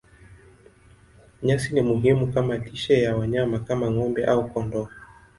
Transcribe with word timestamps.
Nyasi 1.43 1.69
ni 1.73 1.81
muhimu 1.81 2.27
kama 2.33 2.57
lishe 2.57 2.93
ya 3.01 3.15
wanyama 3.17 3.57
kama 3.67 3.85
ng'ombe 3.91 4.21
au 4.25 4.43
kondoo. 4.51 4.87